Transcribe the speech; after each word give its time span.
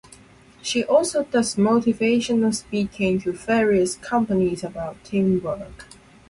She 0.63 0.83
also 0.83 1.25
does 1.25 1.57
motivational 1.57 2.55
speaking 2.55 3.21
to 3.21 3.33
various 3.33 3.97
companies 3.97 4.63
about 4.63 4.97
teamwork. 5.03 5.85